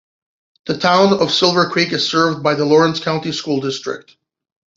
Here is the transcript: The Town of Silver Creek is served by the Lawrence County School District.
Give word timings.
The 0.65 0.79
Town 0.79 1.13
of 1.13 1.31
Silver 1.31 1.69
Creek 1.69 1.91
is 1.93 2.09
served 2.09 2.41
by 2.41 2.55
the 2.55 2.65
Lawrence 2.65 2.99
County 2.99 3.31
School 3.31 3.61
District. 3.61 4.15